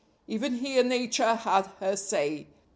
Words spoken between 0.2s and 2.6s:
Even here Nature had her say.